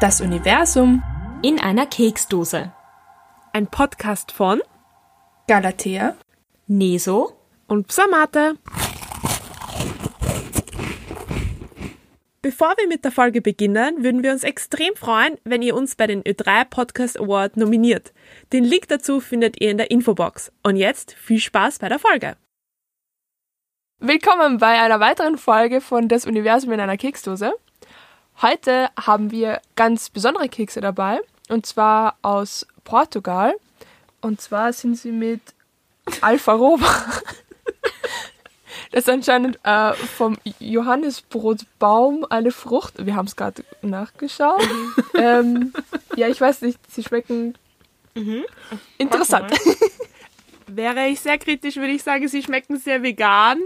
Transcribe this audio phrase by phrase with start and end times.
[0.00, 1.02] Das Universum
[1.42, 2.72] in einer Keksdose.
[3.52, 4.62] Ein Podcast von
[5.48, 6.14] Galatea,
[6.68, 7.32] Neso
[7.66, 8.54] und Psamate.
[12.42, 16.06] Bevor wir mit der Folge beginnen, würden wir uns extrem freuen, wenn ihr uns bei
[16.06, 18.12] den Ö3 Podcast Award nominiert.
[18.52, 20.52] Den Link dazu findet ihr in der Infobox.
[20.62, 22.36] Und jetzt viel Spaß bei der Folge.
[23.98, 27.52] Willkommen bei einer weiteren Folge von Das Universum in einer Keksdose.
[28.40, 33.54] Heute haben wir ganz besondere Kekse dabei und zwar aus Portugal.
[34.20, 35.40] Und zwar sind sie mit
[36.20, 36.86] Alfaroba.
[38.90, 42.94] Das ist anscheinend äh, vom Johannisbrotbaum eine Frucht.
[43.04, 44.66] Wir haben es gerade nachgeschaut.
[45.14, 45.72] ähm,
[46.16, 47.54] ja, ich weiß nicht, sie schmecken
[48.14, 48.44] Mhm.
[48.96, 49.52] interessant.
[50.66, 53.58] Wäre ich sehr kritisch, würde ich sagen, sie schmecken sehr vegan.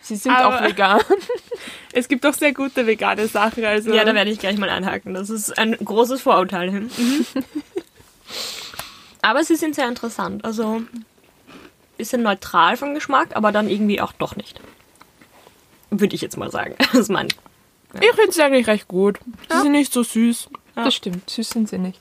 [0.00, 1.00] Sie sind Aber- auch vegan.
[1.92, 3.64] Es gibt auch sehr gute vegane Sachen.
[3.64, 5.14] Also Ja, da werde ich gleich mal einhaken.
[5.14, 6.70] Das ist ein großes Vorurteil.
[6.70, 7.26] Mhm.
[9.22, 10.44] aber sie sind sehr interessant.
[10.44, 10.82] Also
[11.96, 14.60] bisschen neutral vom Geschmack, aber dann irgendwie auch doch nicht.
[15.90, 16.74] Würde ich jetzt mal sagen.
[16.92, 17.28] Das ist mein.
[18.00, 19.18] ich finde sie eigentlich recht gut.
[19.50, 20.48] Sie sind nicht so süß.
[20.76, 22.00] Das stimmt, süß sind sie nicht.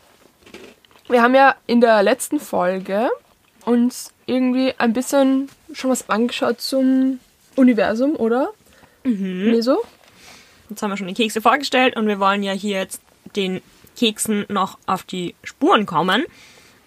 [1.07, 3.09] Wir haben ja in der letzten Folge
[3.65, 7.19] uns irgendwie ein bisschen schon was angeschaut zum
[7.57, 8.49] Universum, oder?
[9.03, 9.51] Mhm.
[9.51, 9.79] Nee, so?
[10.69, 13.01] Jetzt haben wir schon die Kekse vorgestellt und wir wollen ja hier jetzt
[13.35, 13.61] den
[13.97, 16.23] Keksen noch auf die Spuren kommen.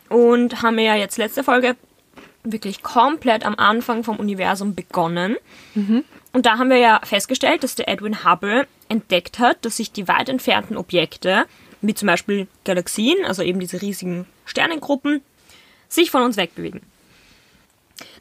[0.08, 1.76] Und haben ja jetzt letzte Folge
[2.42, 5.36] wirklich komplett am Anfang vom Universum begonnen.
[6.32, 10.08] Und da haben wir ja festgestellt, dass der Edwin Hubble entdeckt hat, dass sich die
[10.08, 11.44] weit entfernten Objekte,
[11.80, 15.22] wie zum Beispiel Galaxien, also eben diese riesigen Sternengruppen,
[15.88, 16.80] sich von uns wegbewegen.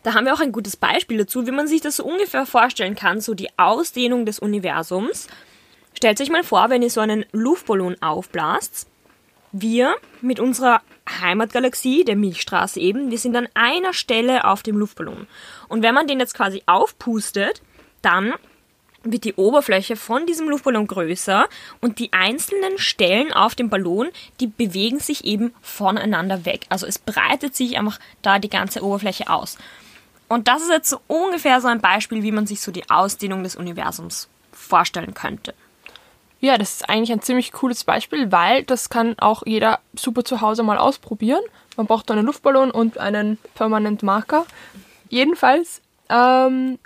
[0.04, 2.96] Da haben wir auch ein gutes Beispiel dazu, wie man sich das so ungefähr vorstellen
[2.96, 5.28] kann, so die Ausdehnung des Universums.
[5.94, 8.88] Stellt sich mal vor, wenn ihr so einen Luftballon aufblast.
[9.52, 10.82] Wir mit unserer
[11.22, 15.28] Heimatgalaxie, der Milchstraße eben, wir sind an einer Stelle auf dem Luftballon.
[15.68, 17.62] Und wenn man den jetzt quasi aufpustet,
[18.02, 18.34] dann
[19.04, 21.48] wird die Oberfläche von diesem Luftballon größer
[21.82, 26.65] und die einzelnen Stellen auf dem Ballon, die bewegen sich eben voneinander weg.
[26.70, 29.58] Also es breitet sich einfach da die ganze Oberfläche aus.
[30.27, 33.43] Und das ist jetzt so ungefähr so ein Beispiel, wie man sich so die Ausdehnung
[33.43, 35.54] des Universums vorstellen könnte.
[36.42, 40.39] Ja, das ist eigentlich ein ziemlich cooles Beispiel, weil das kann auch jeder super zu
[40.39, 41.42] Hause mal ausprobieren.
[41.76, 44.45] Man braucht einen Luftballon und einen Permanent Marker.
[45.09, 46.80] Jedenfalls ähm,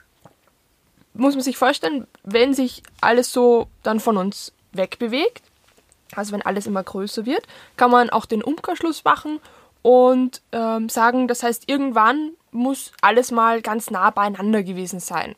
[1.14, 5.44] muss man sich vorstellen, wenn sich alles so dann von uns wegbewegt,
[6.16, 7.48] also wenn alles immer größer wird,
[7.78, 9.40] kann man auch den Umkehrschluss machen
[9.82, 15.36] und ähm, sagen, das heißt, irgendwann muss alles mal ganz nah beieinander gewesen sein.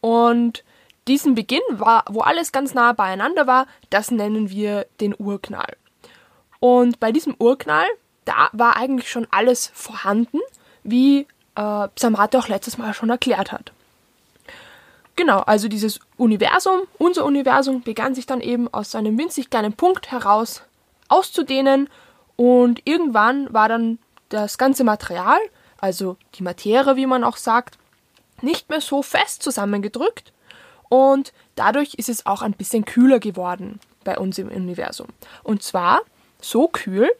[0.00, 0.64] Und
[1.08, 5.76] diesen Beginn, war, wo alles ganz nah beieinander war, das nennen wir den Urknall.
[6.58, 7.86] Und bei diesem Urknall,
[8.24, 10.40] da war eigentlich schon alles vorhanden,
[10.82, 13.72] wie äh, Samate auch letztes Mal schon erklärt hat.
[15.16, 20.10] Genau, also dieses Universum, unser Universum, begann sich dann eben aus einem winzig kleinen Punkt
[20.12, 20.62] heraus
[21.08, 21.88] auszudehnen
[22.36, 25.38] und irgendwann war dann das ganze Material,
[25.78, 27.78] also die Materie, wie man auch sagt,
[28.42, 30.32] nicht mehr so fest zusammengedrückt
[30.90, 35.08] und dadurch ist es auch ein bisschen kühler geworden bei uns im Universum.
[35.42, 36.02] Und zwar
[36.42, 37.10] so kühl,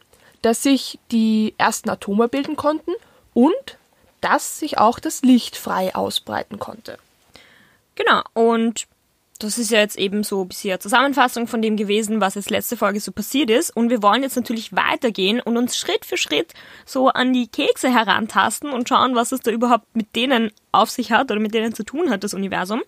[0.43, 2.91] dass sich die ersten Atome bilden konnten
[3.33, 3.77] und
[4.21, 6.99] dass sich auch das Licht frei ausbreiten konnte.
[7.97, 8.87] Genau, und
[9.39, 12.99] das ist ja jetzt eben so eine Zusammenfassung von dem gewesen, was jetzt letzte Folge
[12.99, 13.75] so passiert ist.
[13.75, 16.53] Und wir wollen jetzt natürlich weitergehen und uns Schritt für Schritt
[16.85, 21.11] so an die Kekse herantasten und schauen, was es da überhaupt mit denen auf sich
[21.11, 22.81] hat oder mit denen zu tun hat, das Universum.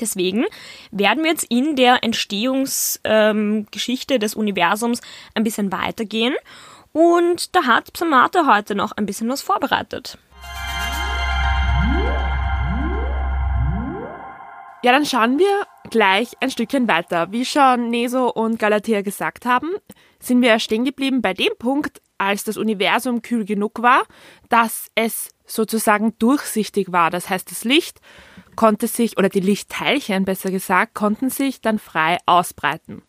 [0.00, 0.44] Deswegen
[0.90, 5.00] werden wir jetzt in der Entstehungsgeschichte ähm, des Universums
[5.34, 6.34] ein bisschen weitergehen.
[6.92, 10.18] Und da hat Psamata heute noch ein bisschen was vorbereitet.
[14.82, 17.30] Ja, dann schauen wir gleich ein Stückchen weiter.
[17.32, 19.68] Wie schon Neso und Galatea gesagt haben,
[20.20, 24.04] sind wir stehen geblieben bei dem Punkt, als das Universum kühl genug war,
[24.48, 27.10] dass es sozusagen durchsichtig war.
[27.10, 28.00] Das heißt, das Licht
[28.56, 33.02] konnte sich, oder die Lichtteilchen besser gesagt, konnten sich dann frei ausbreiten.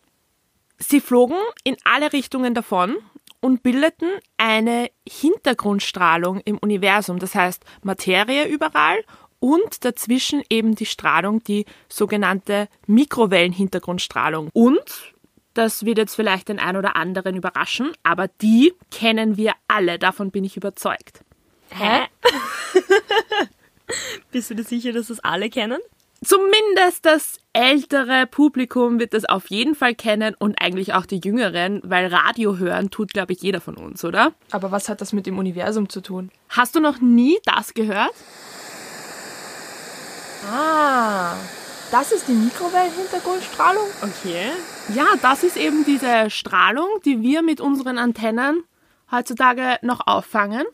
[0.78, 2.96] Sie flogen in alle Richtungen davon
[3.40, 9.02] und bildeten eine Hintergrundstrahlung im Universum, das heißt Materie überall
[9.42, 14.50] und dazwischen eben die Strahlung, die sogenannte Mikrowellenhintergrundstrahlung.
[14.52, 15.12] Und,
[15.54, 20.30] das wird jetzt vielleicht den einen oder anderen überraschen, aber die kennen wir alle, davon
[20.30, 21.24] bin ich überzeugt.
[21.70, 22.06] Hä?
[24.30, 25.80] Bist du dir sicher, dass das alle kennen?
[26.24, 31.80] Zumindest das ältere Publikum wird das auf jeden Fall kennen und eigentlich auch die Jüngeren,
[31.82, 34.32] weil Radio hören tut, glaube ich, jeder von uns, oder?
[34.52, 36.30] Aber was hat das mit dem Universum zu tun?
[36.48, 38.14] Hast du noch nie das gehört?
[40.50, 41.34] Ah,
[41.90, 43.84] das ist die Mikrowellenhintergrundstrahlung?
[44.02, 44.50] Okay.
[44.94, 48.64] Ja, das ist eben diese Strahlung, die wir mit unseren Antennen
[49.10, 50.64] heutzutage noch auffangen.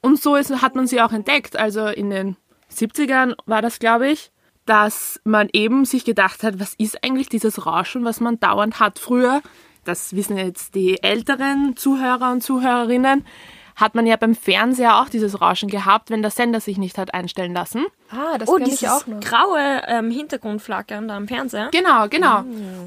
[0.00, 1.56] Und so ist, hat man sie auch entdeckt.
[1.56, 2.36] Also in den
[2.72, 4.30] 70ern war das, glaube ich,
[4.66, 8.98] dass man eben sich gedacht hat, was ist eigentlich dieses Rauschen, was man dauernd hat.
[8.98, 9.40] Früher,
[9.84, 13.24] das wissen jetzt die älteren Zuhörer und Zuhörerinnen,
[13.76, 17.12] hat man ja beim Fernseher auch dieses Rauschen gehabt, wenn der Sender sich nicht hat
[17.14, 17.84] einstellen lassen.
[18.10, 19.20] Ah, das Oh, kenn ich dieses auch noch.
[19.20, 21.68] graue ähm, Hintergrundflackern da am Fernseher.
[21.72, 22.44] Genau, genau.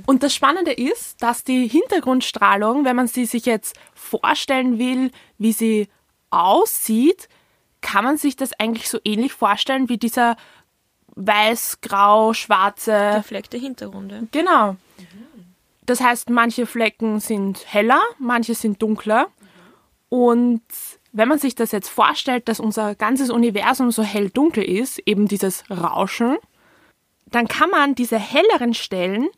[0.08, 5.54] Und das Spannende ist, dass die Hintergrundstrahlung, wenn man sie sich jetzt vorstellen will, wie
[5.54, 5.88] sie
[6.32, 7.30] aussieht,
[7.82, 10.36] kann man sich das eigentlich so ähnlich vorstellen wie dieser
[11.16, 13.14] weiß, grau, schwarze.
[13.18, 14.28] Gefleckte Hintergründe.
[14.32, 14.76] Genau.
[15.86, 19.28] Das heißt, manche Flecken sind heller, manche sind dunkler.
[20.10, 20.62] Und
[21.12, 25.64] wenn man sich das jetzt vorstellt, dass unser ganzes Universum so hell-dunkel ist, eben dieses
[25.70, 26.38] Rauschen,
[27.28, 29.30] dann kann man diese helleren Stellen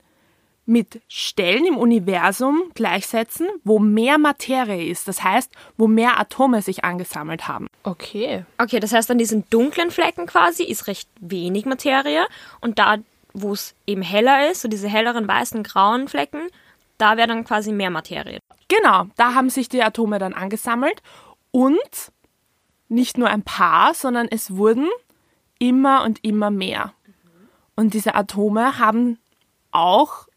[0.66, 5.08] mit Stellen im Universum gleichsetzen, wo mehr Materie ist.
[5.08, 7.68] Das heißt, wo mehr Atome sich angesammelt haben.
[7.84, 8.46] Okay.
[8.58, 12.26] Okay, das heißt, an diesen dunklen Flecken quasi ist recht wenig Materie
[12.62, 12.98] und da,
[13.34, 16.50] wo es eben heller ist, so diese helleren weißen, grauen Flecken,
[17.02, 18.40] da wäre dann quasi mehr Materie.
[18.68, 21.02] Genau, da haben sich die Atome dann angesammelt
[21.50, 22.12] und
[22.90, 24.88] nicht nur ein paar, sondern es wurden
[25.58, 26.94] immer und immer mehr.
[27.76, 29.18] Und diese Atome haben
[29.72, 30.28] auch,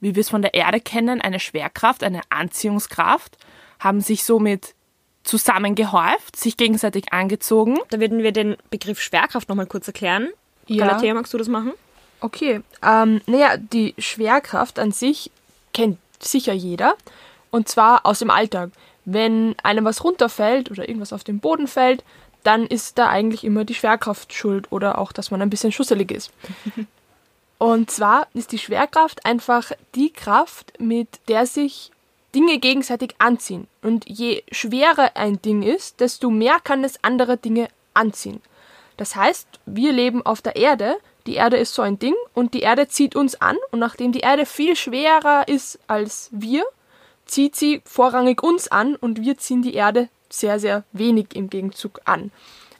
[0.00, 3.36] wie wir es von der Erde kennen, eine Schwerkraft, eine Anziehungskraft,
[3.80, 4.74] haben sich somit
[5.24, 7.78] zusammengehäuft, sich gegenseitig angezogen.
[7.90, 10.28] Da würden wir den Begriff Schwerkraft nochmal kurz erklären.
[10.66, 10.86] Ja.
[10.86, 11.72] Galatea, magst du das machen?
[12.20, 12.60] Okay.
[12.82, 15.30] Ähm, naja, die Schwerkraft an sich
[15.72, 16.94] kennt sicher jeder.
[17.50, 18.70] Und zwar aus dem Alltag.
[19.04, 22.02] Wenn einem was runterfällt oder irgendwas auf den Boden fällt,
[22.42, 26.10] dann ist da eigentlich immer die Schwerkraft schuld oder auch, dass man ein bisschen schusselig
[26.10, 26.30] ist.
[27.58, 31.90] Und zwar ist die Schwerkraft einfach die Kraft, mit der sich
[32.34, 33.68] Dinge gegenseitig anziehen.
[33.80, 38.42] Und je schwerer ein Ding ist, desto mehr kann es andere Dinge anziehen.
[38.96, 42.60] Das heißt, wir leben auf der Erde, die Erde ist so ein Ding und die
[42.60, 46.64] Erde zieht uns an und nachdem die Erde viel schwerer ist als wir,
[47.24, 52.00] zieht sie vorrangig uns an und wir ziehen die Erde sehr, sehr wenig im Gegenzug
[52.04, 52.30] an.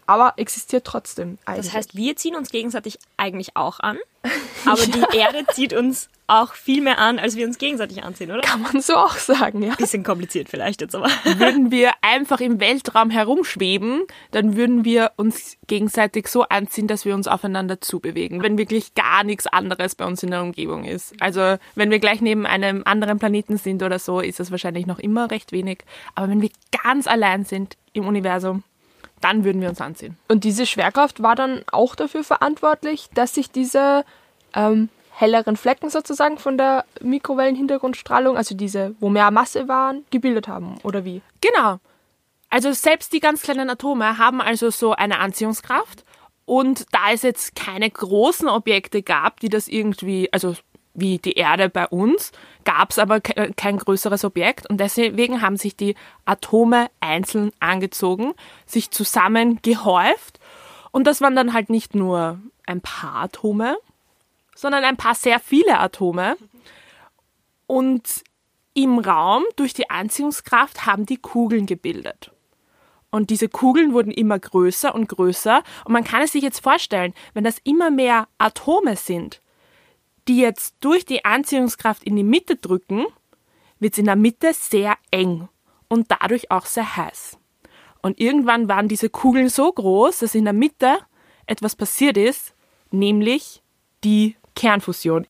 [0.06, 1.66] Aber existiert trotzdem eigentlich.
[1.66, 3.98] Das heißt, wir ziehen uns gegenseitig eigentlich auch an,
[4.66, 8.40] aber die Erde zieht uns auch viel mehr an, als wir uns gegenseitig anziehen, oder?
[8.40, 9.74] kann man so auch sagen, ja.
[9.74, 11.08] Bisschen kompliziert vielleicht jetzt, aber.
[11.24, 17.14] Würden wir einfach im Weltraum herumschweben, dann würden wir uns gegenseitig so anziehen, dass wir
[17.14, 21.14] uns aufeinander zubewegen, wenn wirklich gar nichts anderes bei uns in der Umgebung ist.
[21.20, 24.98] Also wenn wir gleich neben einem anderen Planeten sind oder so, ist das wahrscheinlich noch
[24.98, 25.80] immer recht wenig.
[26.14, 26.50] Aber wenn wir
[26.82, 28.62] ganz allein sind im Universum,
[29.24, 30.18] dann würden wir uns anziehen.
[30.28, 34.04] Und diese Schwerkraft war dann auch dafür verantwortlich, dass sich diese
[34.54, 40.76] ähm, helleren Flecken sozusagen von der Mikrowellenhintergrundstrahlung, also diese, wo mehr Masse waren, gebildet haben,
[40.82, 41.22] oder wie?
[41.40, 41.78] Genau.
[42.50, 46.04] Also selbst die ganz kleinen Atome haben also so eine Anziehungskraft.
[46.44, 50.54] Und da es jetzt keine großen Objekte gab, die das irgendwie, also
[50.94, 52.32] wie die Erde bei uns,
[52.64, 54.68] gab es aber ke kein größeres Objekt.
[54.70, 58.32] Und deswegen haben sich die Atome einzeln angezogen,
[58.64, 60.38] sich zusammen gehäuft.
[60.92, 63.76] Und das waren dann halt nicht nur ein paar Atome,
[64.54, 66.36] sondern ein paar sehr viele Atome.
[67.66, 68.22] Und
[68.74, 72.30] im Raum durch die Anziehungskraft haben die Kugeln gebildet.
[73.10, 75.62] Und diese Kugeln wurden immer größer und größer.
[75.84, 79.40] Und man kann es sich jetzt vorstellen, wenn das immer mehr Atome sind,
[80.28, 83.04] die jetzt durch die Anziehungskraft in die Mitte drücken,
[83.78, 85.48] wird es in der Mitte sehr eng
[85.88, 87.38] und dadurch auch sehr heiß.
[88.02, 90.98] Und irgendwann waren diese Kugeln so groß, dass in der Mitte
[91.46, 92.54] etwas passiert ist,
[92.90, 93.62] nämlich
[94.02, 95.26] die Kernfusion.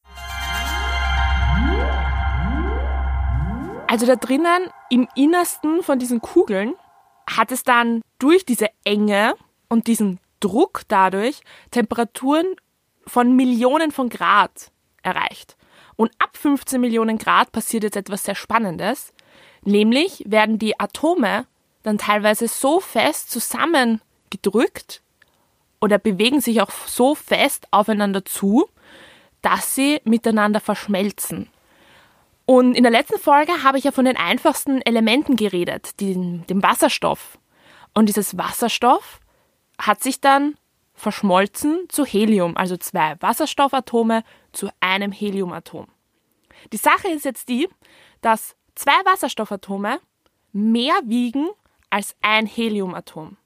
[3.86, 6.74] Also da drinnen, im Innersten von diesen Kugeln,
[7.30, 9.34] hat es dann durch diese Enge
[9.68, 12.56] und diesen Druck dadurch Temperaturen
[13.06, 14.72] von Millionen von Grad
[15.04, 15.56] erreicht.
[15.96, 19.12] Und ab 15 Millionen Grad passiert jetzt etwas sehr Spannendes,
[19.62, 21.46] nämlich werden die Atome
[21.82, 25.02] dann teilweise so fest zusammengedrückt
[25.80, 28.66] oder bewegen sich auch so fest aufeinander zu,
[29.42, 31.48] dass sie miteinander verschmelzen.
[32.46, 36.62] Und in der letzten Folge habe ich ja von den einfachsten Elementen geredet, dem, dem
[36.62, 37.38] Wasserstoff.
[37.94, 39.20] Und dieses Wasserstoff
[39.78, 40.56] hat sich dann
[40.94, 45.86] verschmolzen zu Helium, also zwei Wasserstoffatome zu einem Heliumatom.
[46.72, 47.68] Die Sache ist jetzt die,
[48.20, 50.00] dass zwei Wasserstoffatome
[50.52, 51.48] mehr wiegen
[51.90, 53.36] als ein Heliumatom.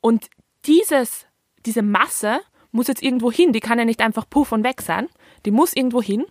[0.00, 0.28] Und
[0.64, 1.26] dieses,
[1.64, 2.40] diese Masse
[2.70, 5.08] muss jetzt irgendwo hin, die kann ja nicht einfach puff und weg sein,
[5.44, 6.24] die muss irgendwo hin.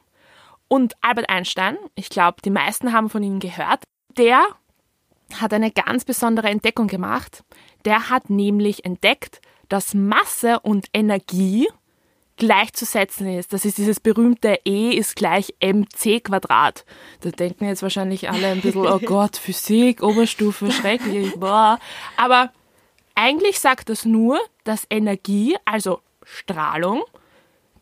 [0.67, 3.83] Und Albert Einstein, ich glaube, die meisten haben von ihm gehört,
[4.17, 4.43] der
[5.33, 7.43] hat eine ganz besondere Entdeckung gemacht.
[7.83, 11.67] Der hat nämlich entdeckt, dass Masse und Energie
[12.37, 13.53] gleichzusetzen ist.
[13.53, 16.85] Das ist dieses berühmte E ist gleich mc Quadrat.
[17.21, 21.79] Da denken jetzt wahrscheinlich alle ein bisschen, oh Gott, Physik, Oberstufe, schrecklich, boah.
[22.17, 22.51] Aber
[23.15, 27.03] eigentlich sagt das nur, dass Energie, also Strahlung,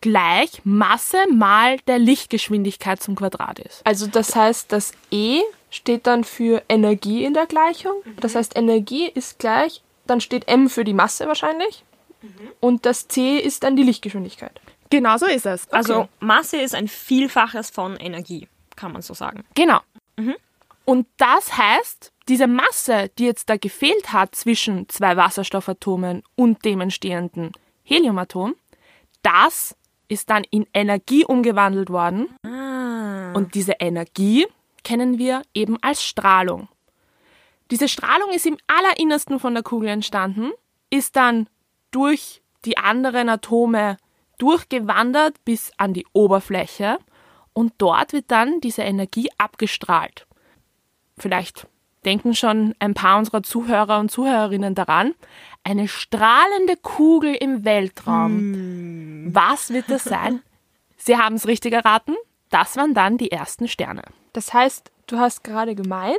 [0.01, 3.81] gleich Masse mal der Lichtgeschwindigkeit zum Quadrat ist.
[3.85, 5.41] Also das heißt, das E
[5.71, 7.93] steht dann für Energie in der Gleichung.
[8.19, 11.83] Das heißt, Energie ist gleich, dann steht M für die Masse wahrscheinlich.
[12.59, 14.59] Und das C ist dann die Lichtgeschwindigkeit.
[14.89, 15.69] Genau so ist es.
[15.71, 19.43] Also Masse ist ein Vielfaches von Energie, kann man so sagen.
[19.55, 19.79] Genau.
[20.85, 26.81] Und das heißt, diese Masse, die jetzt da gefehlt hat zwischen zwei Wasserstoffatomen und dem
[26.81, 27.51] entstehenden
[27.83, 28.55] Heliumatom,
[29.21, 29.75] das
[30.07, 32.27] ist dann in Energie umgewandelt worden.
[33.33, 34.45] Und diese Energie
[34.83, 36.67] kennen wir eben als Strahlung.
[37.71, 40.51] Diese Strahlung ist im allerinnersten von der Kugel entstanden,
[40.89, 41.47] ist dann
[41.93, 43.97] durch die anderen Atome
[44.37, 46.97] durchgewandert bis an die Oberfläche
[47.53, 50.27] und dort wird dann diese Energie abgestrahlt.
[51.17, 51.67] Vielleicht
[52.03, 55.13] denken schon ein paar unserer Zuhörer und Zuhörerinnen daran.
[55.63, 59.33] Eine strahlende Kugel im Weltraum.
[59.33, 60.41] Was wird das sein?
[60.97, 62.15] Sie haben es richtig erraten.
[62.49, 64.03] Das waren dann die ersten Sterne.
[64.33, 66.17] Das heißt, du hast gerade gemeint,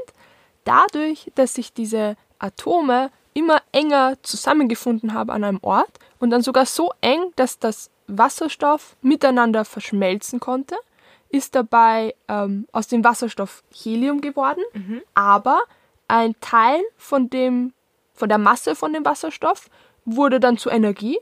[0.64, 6.66] dadurch, dass sich diese Atome immer enger zusammengefunden haben an einem Ort und dann sogar
[6.66, 10.76] so eng, dass das Wasserstoff miteinander verschmelzen konnte,
[11.28, 14.62] ist dabei ähm, aus dem Wasserstoff Helium geworden,
[15.14, 15.60] aber
[16.08, 17.72] ein Teil von dem
[18.12, 19.68] von der Masse von dem Wasserstoff
[20.04, 21.18] wurde dann zu Energie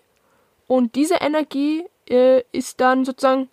[0.66, 3.48] und diese Energie äh, ist dann sozusagen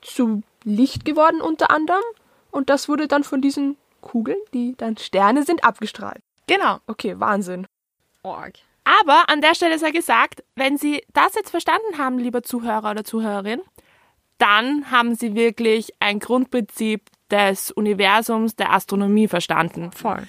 [0.00, 2.04] zu Licht geworden unter anderem
[2.52, 6.22] und das wurde dann von diesen Kugeln, die dann Sterne sind, abgestrahlt.
[6.46, 6.78] Genau.
[6.86, 7.66] Okay, Wahnsinn.
[8.26, 8.54] Org.
[8.84, 13.04] Aber an der Stelle sei gesagt, wenn Sie das jetzt verstanden haben, lieber Zuhörer oder
[13.04, 13.60] Zuhörerin,
[14.38, 19.90] dann haben Sie wirklich ein Grundprinzip des Universums der Astronomie verstanden.
[19.92, 20.22] Voll.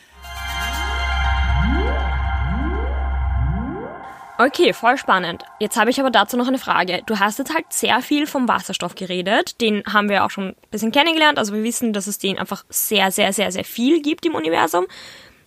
[4.39, 5.44] Okay, voll spannend.
[5.60, 7.01] Jetzt habe ich aber dazu noch eine Frage.
[7.08, 9.60] Du hast jetzt halt sehr viel vom Wasserstoff geredet.
[9.62, 11.39] Den haben wir auch schon ein bisschen kennengelernt.
[11.39, 14.86] Also wir wissen, dass es den einfach sehr, sehr, sehr, sehr viel gibt im Universum.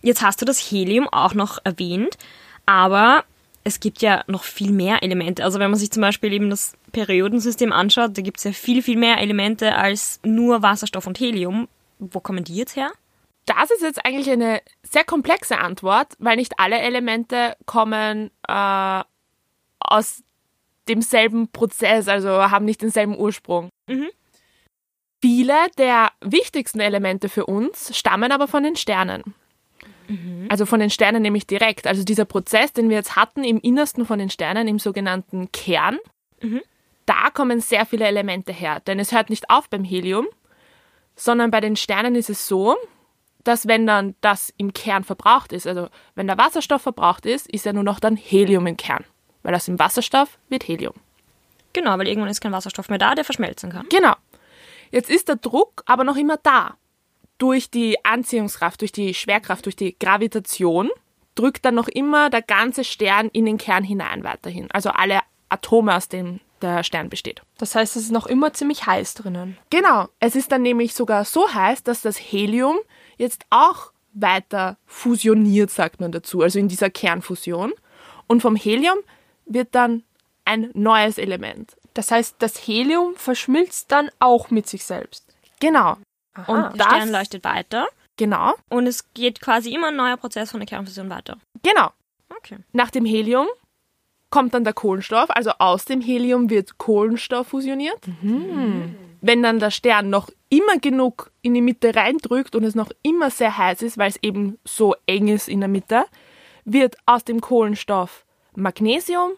[0.01, 2.17] Jetzt hast du das Helium auch noch erwähnt.
[2.71, 3.25] Aber
[3.65, 5.43] es gibt ja noch viel mehr Elemente.
[5.43, 8.81] Also wenn man sich zum Beispiel eben das Periodensystem anschaut, da gibt es ja viel,
[8.81, 11.67] viel mehr Elemente als nur Wasserstoff und Helium.
[11.99, 12.93] Wo kommen die jetzt her?
[13.45, 19.03] Das ist jetzt eigentlich eine sehr komplexe Antwort, weil nicht alle Elemente kommen äh,
[19.79, 20.23] aus
[20.87, 23.69] demselben Prozess, also haben nicht denselben Ursprung.
[25.21, 29.35] Viele der wichtigsten Elemente für uns stammen aber von den Sternen.
[30.49, 31.87] Also von den Sternen nämlich direkt.
[31.87, 35.97] Also dieser Prozess, den wir jetzt hatten im Innersten von den Sternen, im sogenannten Kern,
[37.05, 38.79] da kommen sehr viele Elemente her.
[38.81, 40.27] Denn es hört nicht auf beim Helium,
[41.15, 42.75] sondern bei den Sternen ist es so,
[43.43, 47.65] dass wenn dann das im Kern verbraucht ist, also wenn der Wasserstoff verbraucht ist, ist
[47.65, 49.03] ja nur noch dann Helium im Kern.
[49.43, 50.93] Weil aus dem Wasserstoff wird Helium.
[51.73, 53.87] Genau, weil irgendwann ist kein Wasserstoff mehr da, der verschmelzen kann.
[53.89, 54.13] Genau.
[54.91, 56.75] Jetzt ist der Druck aber noch immer da.
[57.41, 60.91] Durch die Anziehungskraft, durch die Schwerkraft, durch die Gravitation
[61.33, 64.69] drückt dann noch immer der ganze Stern in den Kern hinein weiterhin.
[64.69, 67.41] Also alle Atome, aus denen der Stern besteht.
[67.57, 69.57] Das heißt, es ist noch immer ziemlich heiß drinnen.
[69.71, 70.07] Genau.
[70.19, 72.77] Es ist dann nämlich sogar so heiß, dass das Helium
[73.17, 77.73] jetzt auch weiter fusioniert, sagt man dazu, also in dieser Kernfusion.
[78.27, 78.99] Und vom Helium
[79.47, 80.03] wird dann
[80.45, 81.75] ein neues Element.
[81.95, 85.25] Das heißt, das Helium verschmilzt dann auch mit sich selbst.
[85.59, 85.97] Genau.
[86.47, 88.53] Und der Stern leuchtet weiter Genau.
[88.69, 91.37] und es geht quasi immer ein neuer Prozess von der Kernfusion weiter.
[91.63, 91.91] Genau.
[92.29, 92.57] Okay.
[92.71, 93.47] Nach dem Helium
[94.29, 97.99] kommt dann der Kohlenstoff, also aus dem Helium wird Kohlenstoff fusioniert.
[99.21, 103.29] Wenn dann der Stern noch immer genug in die Mitte reindrückt und es noch immer
[103.29, 106.05] sehr heiß ist, weil es eben so eng ist in der Mitte,
[106.63, 109.31] wird aus dem Kohlenstoff Magnesium,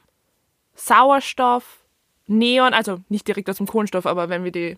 [0.76, 1.80] Sauerstoff,
[2.28, 4.78] Neon, also nicht direkt aus dem Kohlenstoff, aber wenn wir die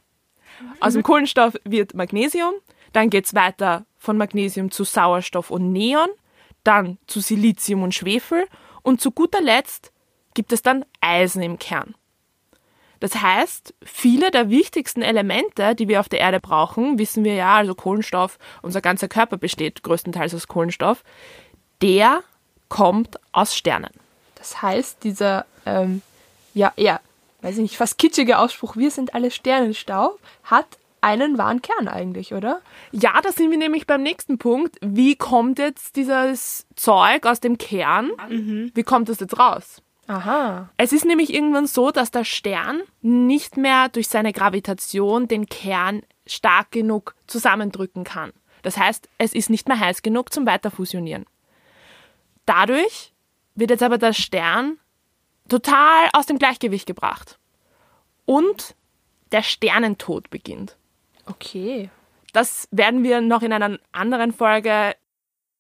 [0.80, 2.54] aus dem Kohlenstoff wird Magnesium,
[2.94, 6.10] dann geht's weiter von Magnesium zu Sauerstoff und Neon,
[6.64, 8.46] dann zu Silizium und Schwefel
[8.82, 9.92] und zu guter Letzt
[10.34, 11.96] gibt es dann Eisen im Kern.
[13.00, 17.56] Das heißt, viele der wichtigsten Elemente, die wir auf der Erde brauchen, wissen wir ja,
[17.56, 21.04] also Kohlenstoff, unser ganzer Körper besteht größtenteils aus Kohlenstoff,
[21.82, 22.24] der
[22.70, 23.92] kommt aus Sternen.
[24.36, 26.02] Das heißt, dieser, ähm,
[26.54, 27.02] ja, eher,
[27.46, 30.66] weiß ich nicht, fast kitschige Ausspruch, wir sind alle Sternenstaub, hat
[31.02, 32.62] einen wahren Kern eigentlich, oder?
[32.92, 34.78] Ja, da sind wir nämlich beim nächsten Punkt.
[34.82, 38.10] Wie kommt jetzt dieses Zeug aus dem Kern?
[38.74, 39.84] Wie kommt das jetzt raus?
[40.08, 40.70] Aha.
[40.78, 46.02] Es ist nämlich irgendwann so, dass der Stern nicht mehr durch seine Gravitation den Kern
[46.26, 48.34] stark genug zusammendrücken kann.
[48.64, 51.28] Das heißt, es ist nicht mehr heiß genug zum Weiterfusionieren.
[52.48, 53.14] Dadurch
[53.54, 54.80] wird jetzt aber der Stern
[55.50, 57.40] total aus dem Gleichgewicht gebracht.
[58.26, 58.76] Und
[59.32, 60.78] der Sternentod beginnt.
[61.26, 61.90] Okay.
[62.34, 64.96] Das werden wir noch in einer anderen Folge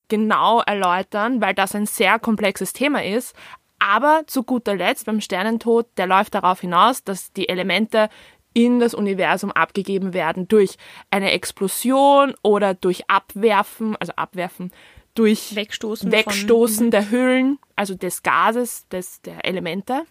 [0.08, 3.36] genau erläutern, weil das ein sehr komplexes Thema ist.
[3.80, 8.10] Aber zu guter Letzt beim Sternentod, der läuft darauf hinaus, dass die Elemente
[8.54, 10.78] in das Universum abgegeben werden durch
[11.12, 14.72] eine Explosion oder durch Abwerfen, also Abwerfen,
[15.16, 16.12] durch Wegstoßen.
[16.12, 20.04] Wegstoßen der Hüllen, also des Gases, des, der Elemente.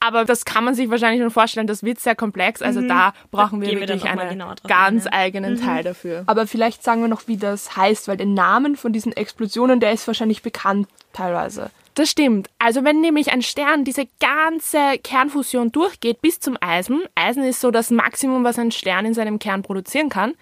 [0.00, 2.60] Aber das kann man sich wahrscheinlich schon vorstellen, das wird sehr komplex.
[2.60, 5.18] Also da brauchen wir gehen wir wirklich einen drauf ganz ein, ja.
[5.18, 6.24] eigenen Teil dafür.
[6.26, 9.92] Aber vielleicht sagen wir noch, wie das heißt, weil der Namen von diesen Explosionen, der
[9.92, 11.70] ist wahrscheinlich bekannt teilweise.
[11.94, 12.50] Das stimmt.
[12.58, 17.70] Also wenn nämlich ein Stern diese ganze Kernfusion durchgeht bis zum Eisen, Eisen ist so
[17.70, 20.34] das Maximum, was ein Stern in seinem Kern produzieren kann,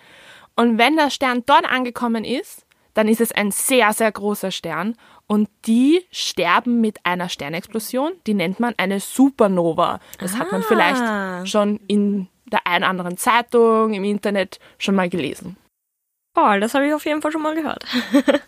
[0.54, 2.61] und wenn der Stern dort angekommen ist,
[2.94, 4.96] dann ist es ein sehr, sehr großer Stern
[5.26, 10.00] und die sterben mit einer Sternexplosion, die nennt man eine Supernova.
[10.18, 10.64] Das hat man Ah.
[10.66, 15.56] vielleicht schon in der einen anderen Zeitung, im Internet schon mal gelesen.
[16.36, 17.84] Oh, das habe ich auf jeden Fall schon mal gehört.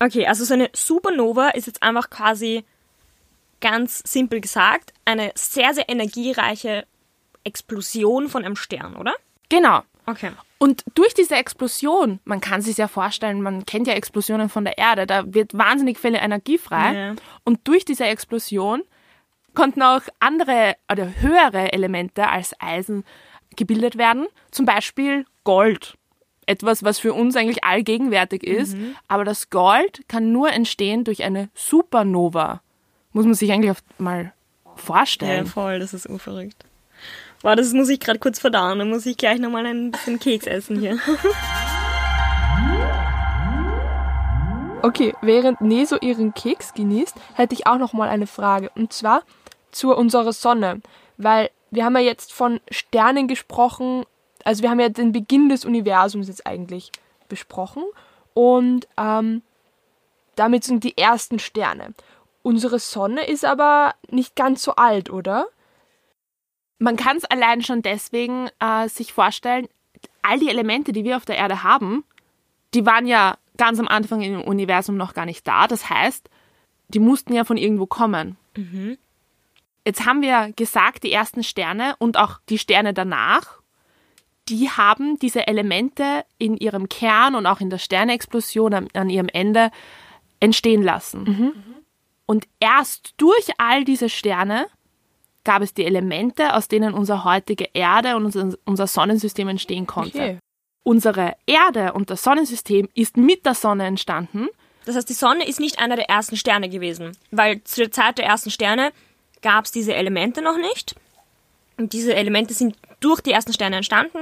[0.00, 2.64] okay, also so eine Supernova ist jetzt einfach quasi
[3.60, 6.86] ganz simpel gesagt eine sehr, sehr energiereiche
[7.44, 9.14] Explosion von einem Stern, oder?
[9.48, 9.82] Genau.
[10.08, 10.30] Okay.
[10.58, 14.76] Und durch diese Explosion, man kann sich ja vorstellen, man kennt ja Explosionen von der
[14.78, 16.94] Erde, da wird wahnsinnig viel Energie frei.
[16.94, 17.14] Ja.
[17.44, 18.82] Und durch diese Explosion
[19.54, 23.04] konnten auch andere oder höhere Elemente als Eisen
[23.56, 25.96] gebildet werden, zum Beispiel Gold.
[26.46, 28.74] Etwas, was für uns eigentlich allgegenwärtig ist.
[29.06, 32.62] Aber das Gold kann nur entstehen durch eine Supernova.
[33.12, 34.32] Muss man sich eigentlich mal
[34.64, 35.46] Ja, vorstellen.
[35.46, 36.64] voll, das ist unverrückt.
[37.42, 40.46] Wow, das muss ich gerade kurz verdauen, dann muss ich gleich nochmal ein bisschen Keks
[40.46, 40.98] essen hier.
[44.80, 48.70] Okay, während Neso ihren Keks genießt, hätte ich auch noch mal eine Frage.
[48.76, 49.22] Und zwar
[49.72, 50.80] zu unserer Sonne.
[51.16, 54.04] Weil wir haben ja jetzt von Sternen gesprochen.
[54.44, 56.92] Also wir haben ja den Beginn des Universums jetzt eigentlich
[57.28, 57.82] besprochen.
[58.34, 59.42] Und ähm,
[60.36, 61.92] damit sind die ersten Sterne.
[62.42, 65.46] Unsere Sonne ist aber nicht ganz so alt, oder?
[66.78, 69.68] Man kann es allein schon deswegen äh, sich vorstellen,
[70.22, 72.04] all die Elemente, die wir auf der Erde haben,
[72.74, 75.66] die waren ja ganz am Anfang im Universum noch gar nicht da.
[75.66, 76.30] Das heißt,
[76.88, 78.36] die mussten ja von irgendwo kommen.
[79.84, 83.60] Jetzt haben wir gesagt, die ersten Sterne und auch die Sterne danach,
[84.48, 89.28] die haben diese Elemente in ihrem Kern und auch in der Sternexplosion an, an ihrem
[89.28, 89.70] Ende
[90.40, 91.24] entstehen lassen.
[92.26, 94.66] Und erst durch all diese Sterne
[95.48, 100.18] gab es die Elemente, aus denen unsere heutige Erde und unser, Sonnensystem entstehen konnte.
[100.18, 100.38] Okay.
[100.84, 104.48] Unsere Erde und das Sonnensystem ist mit der Sonne entstanden.
[104.84, 108.18] Das heißt, die Sonne ist nicht einer der ersten Sterne gewesen, weil zu der Zeit
[108.18, 108.92] der ersten Sterne
[109.40, 110.96] gab es diese Elemente noch nicht.
[111.78, 114.18] Und diese Elemente sind durch die ersten Sterne entstanden.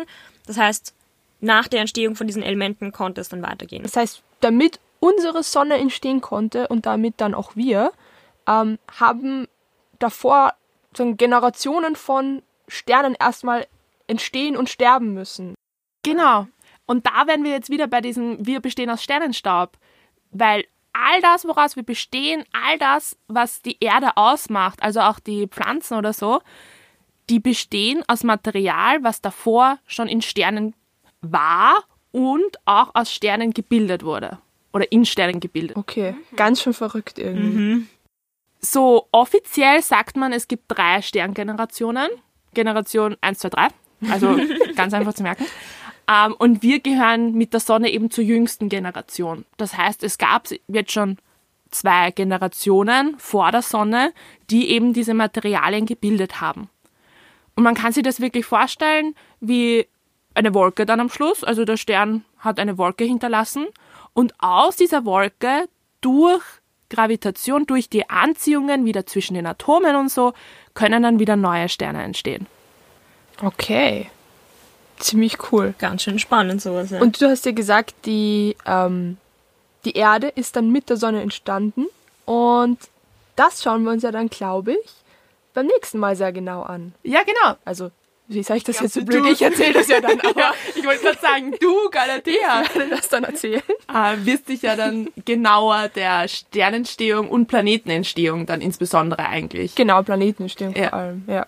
[0.47, 0.95] Das heißt,
[1.41, 3.83] nach der Entstehung von diesen Elementen konnte es dann weitergehen.
[3.83, 7.91] Das heißt, damit unsere Sonne entstehen konnte und damit dann auch wir,
[8.47, 9.49] ähm, haben
[9.99, 10.53] davor
[11.17, 13.67] Generationen von Sternen erstmal
[14.07, 15.55] entstehen und sterben müssen.
[16.03, 16.47] Genau.
[16.87, 19.77] Und da wären wir jetzt wieder bei diesem, wir bestehen aus Sternenstaub.
[20.31, 25.47] Weil all das, woraus wir bestehen, all das, was die Erde ausmacht, also auch die
[25.49, 26.41] Pflanzen oder so,
[27.29, 30.75] die bestehen aus Material, was davor schon in Sternen
[31.21, 34.39] war und auch aus Sternen gebildet wurde.
[34.73, 35.77] Oder in Sternen gebildet.
[35.77, 37.87] Okay, ganz schön verrückt irgendwie.
[38.61, 42.09] So offiziell sagt man, es gibt drei Sterngenerationen.
[42.55, 43.69] Generation 1, 2, 3.
[44.11, 44.39] Also
[44.77, 45.47] ganz einfach zu merken.
[46.09, 49.45] Ähm, und wir gehören mit der Sonne eben zur jüngsten Generation.
[49.57, 51.19] Das heißt, es gab jetzt schon
[51.71, 54.13] zwei Generationen vor der Sonne,
[54.51, 56.71] die eben diese Materialien gebildet haben.
[57.57, 59.87] Und man kann sich das wirklich vorstellen wie
[60.35, 61.43] eine Wolke dann am Schluss.
[61.43, 63.67] Also der Stern hat eine Wolke hinterlassen
[64.13, 65.69] und aus dieser Wolke
[66.01, 66.43] durch
[66.89, 70.33] Gravitation durch die Anziehungen wieder zwischen den Atomen und so,
[70.75, 72.47] können dann wieder neue Sterne entstehen.
[73.43, 74.11] Okay.
[74.99, 75.75] Ziemlich cool.
[75.79, 76.91] Ganz schön spannend sowas.
[76.91, 77.01] Ja.
[77.01, 79.19] Und du hast ja gesagt, die, ähm,
[79.85, 81.87] die Erde ist dann mit der Sonne entstanden.
[82.25, 82.79] Und
[83.37, 84.91] das schauen wir uns ja dann, glaube ich,
[85.55, 86.95] beim nächsten Mal sehr genau an.
[87.03, 87.57] Ja, genau.
[87.65, 87.91] Also,
[88.29, 89.25] wie sage ich das jetzt Ganze so blöd?
[89.25, 89.31] Du.
[89.31, 93.09] Ich erzähle das ja dann, aber Ja, ich wollte gerade sagen, du, Galatea, werde das
[93.09, 93.63] dann erzählen.
[93.93, 99.75] äh, wirst dich ja dann genauer der Sternentstehung und Planetenentstehung dann insbesondere eigentlich.
[99.75, 100.89] Genau, Planetenentstehung Ja.
[100.91, 101.25] vor allem.
[101.29, 101.47] Ja.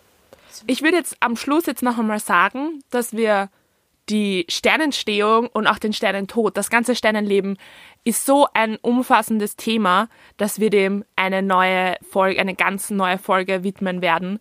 [0.66, 3.48] Ich würde jetzt am Schluss jetzt noch einmal sagen, dass wir
[4.08, 7.58] die Sternentstehung und auch den Sternentod, das ganze Sternenleben
[8.04, 13.64] ist so ein umfassendes Thema, dass wir dem eine neue Folge, eine ganz neue Folge
[13.64, 14.38] widmen werden.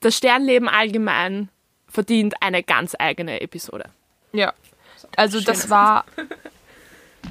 [0.00, 1.48] Das Sternleben allgemein
[1.88, 3.86] verdient eine ganz eigene Episode.
[4.32, 4.52] Ja.
[5.16, 6.04] Also das war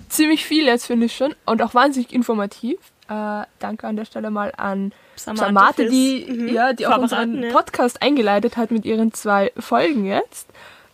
[0.10, 1.36] ziemlich viel jetzt, finde ich schon.
[1.46, 2.78] Und auch wahnsinnig informativ.
[3.08, 7.44] Äh, danke an der Stelle mal an Samantha Samate, die, mhm, ja, die auch unseren
[7.44, 7.52] ja.
[7.52, 10.50] Podcast eingeleitet hat mit ihren zwei Folgen jetzt.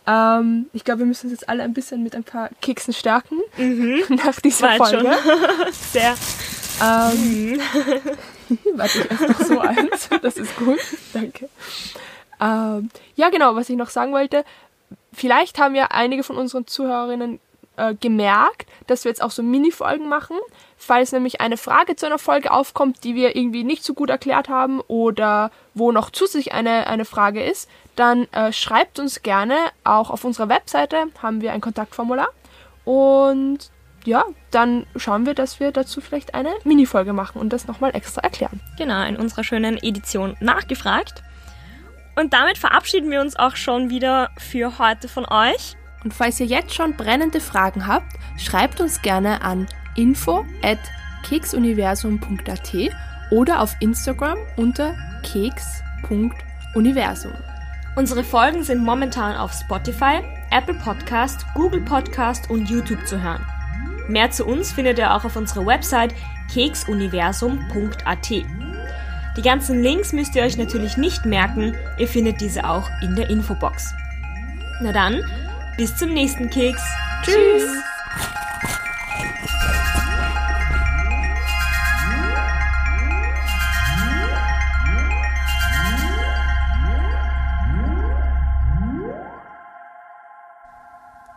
[0.06, 3.38] Ähm, ich glaube, wir müssen uns jetzt alle ein bisschen mit ein paar Keksen stärken
[4.08, 5.10] nach dieser War Folge.
[5.72, 6.14] Sehr.
[6.82, 7.60] Ähm,
[8.74, 10.08] warte, ich esse noch so eins.
[10.20, 10.80] Das ist gut.
[11.12, 11.48] Danke.
[12.42, 14.44] Ähm, ja, genau, was ich noch sagen wollte.
[15.12, 17.38] Vielleicht haben ja einige von unseren Zuhörerinnen
[17.76, 20.36] äh, gemerkt, dass wir jetzt auch so Mini-Folgen machen.
[20.76, 24.48] Falls nämlich eine Frage zu einer Folge aufkommt, die wir irgendwie nicht so gut erklärt
[24.48, 29.56] haben oder wo noch zusätzlich eine, eine Frage ist, dann äh, schreibt uns gerne.
[29.84, 32.28] Auch auf unserer Webseite haben wir ein Kontaktformular.
[32.84, 33.70] Und
[34.04, 38.22] ja, dann schauen wir, dass wir dazu vielleicht eine Mini-Folge machen und das nochmal extra
[38.22, 38.60] erklären.
[38.76, 41.22] Genau, in unserer schönen Edition nachgefragt.
[42.14, 45.76] Und damit verabschieden wir uns auch schon wieder für heute von euch.
[46.04, 50.80] Und falls ihr jetzt schon brennende Fragen habt, schreibt uns gerne an info at
[51.28, 52.72] keksuniversum.at
[53.30, 57.32] oder auf Instagram unter keks.universum.
[57.94, 63.46] Unsere Folgen sind momentan auf Spotify, Apple Podcast, Google Podcast und YouTube zu hören.
[64.08, 66.14] Mehr zu uns findet ihr auch auf unserer Website
[66.52, 68.71] keksuniversum.at.
[69.36, 73.30] Die ganzen Links müsst ihr euch natürlich nicht merken, ihr findet diese auch in der
[73.30, 73.94] Infobox.
[74.82, 75.22] Na dann,
[75.76, 76.82] bis zum nächsten Keks.
[77.24, 77.91] Tschüss!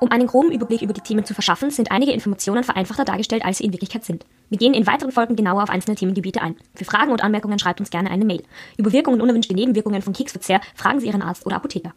[0.05, 3.57] Um einen groben Überblick über die Themen zu verschaffen, sind einige Informationen vereinfachter dargestellt, als
[3.57, 4.23] sie in Wirklichkeit sind.
[4.49, 6.57] Wir gehen in weiteren Folgen genauer auf einzelne Themengebiete ein.
[6.75, 8.43] Für Fragen und Anmerkungen schreibt uns gerne eine Mail.
[8.77, 11.95] Über Wirkungen und unerwünschte Nebenwirkungen von Keksverzehr fragen Sie Ihren Arzt oder Apotheker.